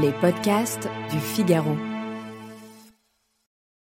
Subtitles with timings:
[0.00, 1.76] Les podcasts du Figaro.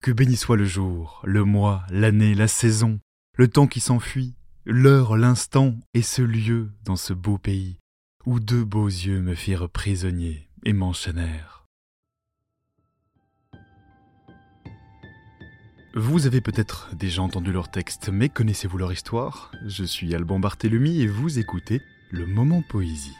[0.02, 3.00] Que béni soit le jour, le mois, l'année, la saison,
[3.36, 4.34] le temps qui s'enfuit,
[4.66, 7.78] l'heure, l'instant et ce lieu dans ce beau pays
[8.26, 11.68] où deux beaux yeux me firent prisonnier et m'enchaînèrent.
[15.96, 19.52] Vous avez peut-être déjà entendu leur texte, mais connaissez-vous leur histoire?
[19.68, 23.16] Je suis Alban Barthélemy et vous écoutez Le Moment Poésie.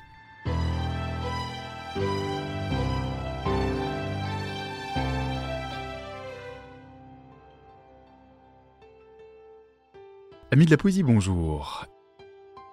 [10.52, 11.86] Ami de la poésie, bonjour.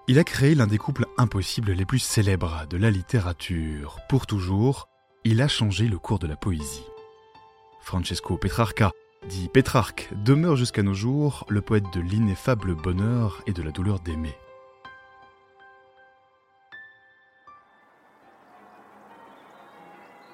[0.07, 3.99] Il a créé l'un des couples impossibles les plus célèbres de la littérature.
[4.09, 4.89] Pour toujours,
[5.23, 6.87] il a changé le cours de la poésie.
[7.79, 8.89] Francesco Petrarca,
[9.29, 13.99] dit Pétrarque, demeure jusqu'à nos jours le poète de l'ineffable bonheur et de la douleur
[13.99, 14.35] d'aimer.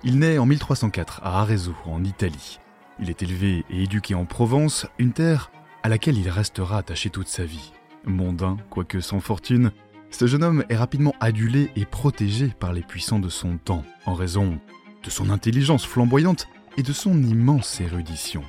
[0.05, 2.61] Il naît en 1304 à Arezzo, en Italie.
[2.99, 5.51] Il est élevé et éduqué en Provence, une terre
[5.83, 7.73] à laquelle il restera attaché toute sa vie.
[8.05, 9.71] Mondain, quoique sans fortune,
[10.09, 14.13] ce jeune homme est rapidement adulé et protégé par les puissants de son temps, en
[14.13, 14.59] raison
[15.03, 18.43] de son intelligence flamboyante et de son immense érudition.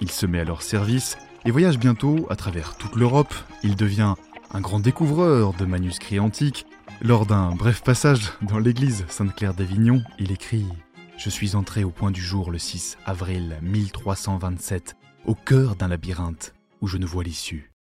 [0.00, 3.34] Il se met à leur service et voyage bientôt à travers toute l'Europe.
[3.62, 4.14] Il devient
[4.52, 6.66] un grand découvreur de manuscrits antiques.
[7.00, 10.66] Lors d'un bref passage dans l'église Sainte-Claire d'Avignon, il écrit
[11.16, 14.96] Je suis entré au point du jour le 6 avril 1327,
[15.26, 17.72] au cœur d'un labyrinthe où je ne vois l'issue.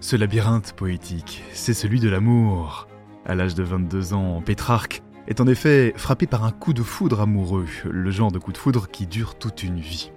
[0.00, 2.88] Ce labyrinthe poétique, c'est celui de l'amour.
[3.24, 7.20] À l'âge de 22 ans, Pétrarque est en effet frappé par un coup de foudre
[7.20, 10.12] amoureux, le genre de coup de foudre qui dure toute une vie.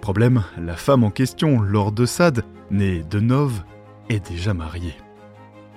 [0.00, 3.62] Problème, la femme en question, Laure de Sade, née de Nove,
[4.08, 4.94] est déjà mariée.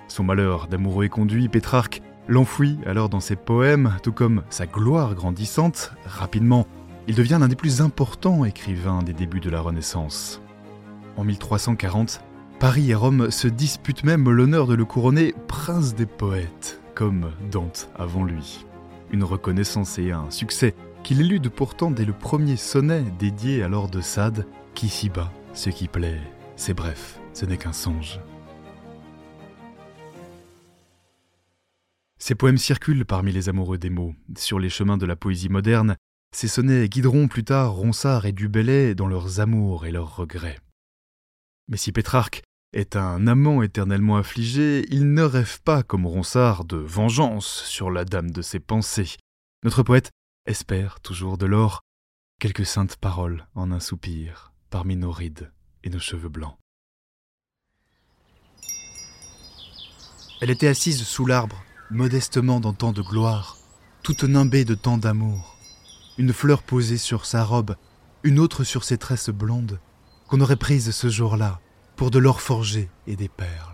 [0.08, 5.92] Son malheur d'amoureux conduit, Pétrarque l'enfouit alors dans ses poèmes, tout comme sa gloire grandissante.
[6.06, 6.68] Rapidement,
[7.08, 10.42] il devient l'un des plus importants écrivains des débuts de la Renaissance.
[11.18, 12.22] En 1340,
[12.60, 17.90] Paris et Rome se disputent même l'honneur de le couronner prince des poètes, comme Dante
[17.96, 18.66] avant lui.
[19.12, 23.90] Une reconnaissance et un succès qu'il élude pourtant dès le premier sonnet dédié à Lord
[23.90, 26.22] de Sade, qui s'y bat, ce qui plaît,
[26.56, 28.20] c'est bref, ce n'est qu'un songe.
[32.18, 35.98] Ces poèmes circulent parmi les amoureux des mots, sur les chemins de la poésie moderne,
[36.34, 40.60] ces sonnets guideront plus tard Ronsard et Dubellay dans leurs amours et leurs regrets.
[41.68, 42.42] Mais si Pétrarque
[42.74, 48.04] est un amant éternellement affligé, il ne rêve pas, comme Ronsard, de vengeance sur la
[48.04, 49.16] dame de ses pensées.
[49.64, 50.10] Notre poète
[50.48, 51.82] espère toujours de l'or,
[52.40, 55.52] quelques saintes paroles en un soupir, parmi nos rides
[55.84, 56.58] et nos cheveux blancs.
[60.42, 63.58] Elle était assise sous l'arbre, modestement dans tant de gloire,
[64.02, 65.53] toute nimbée de tant d'amour
[66.18, 67.76] une fleur posée sur sa robe,
[68.24, 69.80] une autre sur ses tresses blondes,
[70.28, 71.60] qu'on aurait prises ce jour-là
[71.96, 73.74] pour de l'or forgé et des perles.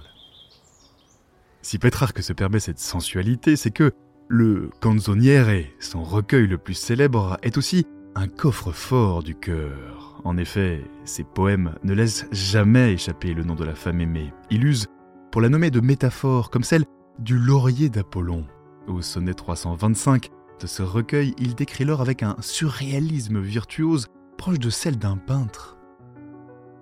[1.61, 3.91] Si Pétrarque se permet cette sensualité, c'est que
[4.27, 7.85] le Canzoniere, son recueil le plus célèbre, est aussi
[8.15, 10.21] un coffre-fort du cœur.
[10.23, 14.33] En effet, ses poèmes ne laissent jamais échapper le nom de la femme aimée.
[14.49, 14.87] Il use
[15.31, 16.85] pour la nommer de métaphore comme celle
[17.19, 18.45] du laurier d'Apollon.
[18.87, 20.29] Au sonnet 325,
[20.67, 25.77] ce recueil, il décrit l'or avec un surréalisme virtuose proche de celle d'un peintre.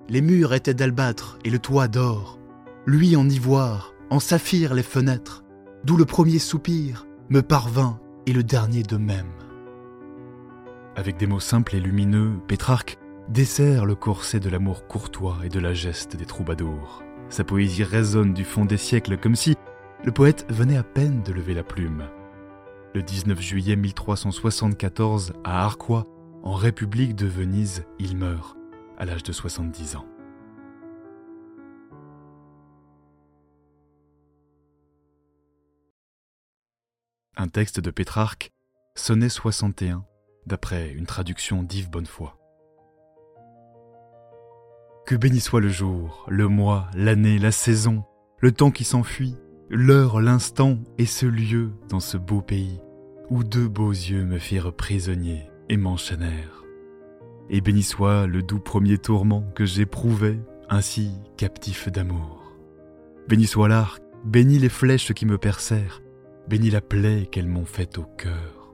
[0.10, 2.40] Les murs étaient d'albâtre et le toit d'or,
[2.86, 5.44] lui en ivoire, en saphir les fenêtres,
[5.84, 9.34] d'où le premier soupir me parvint et le dernier de même.
[10.96, 12.98] Avec des mots simples et lumineux, Pétrarque
[13.30, 17.04] dessert le corset de l'amour courtois et de la geste des troubadours.
[17.30, 19.56] Sa poésie résonne du fond des siècles comme si
[20.04, 22.08] le poète venait à peine de lever la plume.
[22.94, 26.08] Le 19 juillet 1374, à Arquois,
[26.44, 28.58] en République de Venise, il meurt,
[28.98, 30.06] à l'âge de 70 ans.
[37.36, 38.52] Un texte de Pétrarque,
[38.96, 40.06] sonnet 61,
[40.46, 42.30] d'après une traduction d'Yves Bonnefoy.
[45.06, 48.06] Que béni soit le jour, le mois, l'année, la saison,
[48.40, 49.38] le temps qui s'enfuit,
[49.70, 52.80] l'heure, l'instant et ce lieu dans ce beau pays,
[53.30, 56.64] où deux beaux yeux me firent prisonnier et m'enchaînèrent.
[57.50, 62.54] Et béni soit le doux premier tourment que j'éprouvais, ainsi captif d'amour.
[63.28, 66.02] Béni soit l'arc, béni les flèches qui me percèrent,
[66.50, 68.74] béni la plaie qu'elles m'ont faite au cœur.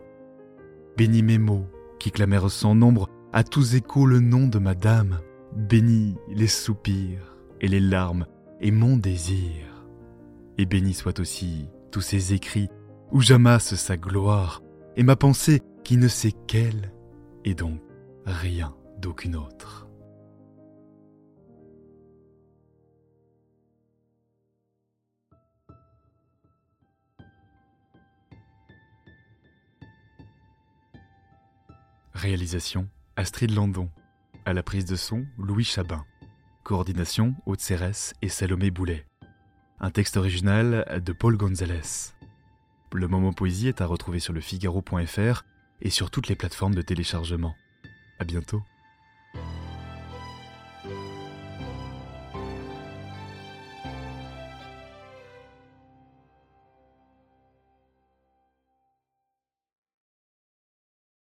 [0.98, 1.68] Béni mes mots
[2.00, 5.20] qui clamèrent sans nombre à tous échos le nom de ma dame,
[5.56, 8.26] béni les soupirs et les larmes
[8.60, 9.73] et mon désir.
[10.58, 12.70] Et béni soit aussi tous ces écrits
[13.12, 14.62] où j'amasse sa gloire,
[14.96, 16.92] et ma pensée qui ne sait qu'elle,
[17.46, 17.80] et donc
[18.26, 19.88] rien d'aucune autre.
[32.14, 33.90] Réalisation Astrid Landon.
[34.46, 36.06] À la prise de son, Louis Chabin.
[36.64, 39.06] Coordination Haute Cérès et Salomé Boulet.
[39.84, 42.14] Un texte original de Paul Gonzalez.
[42.94, 45.44] Le moment poésie est à retrouver sur le figaro.fr
[45.82, 47.54] et sur toutes les plateformes de téléchargement.
[48.18, 48.64] À bientôt.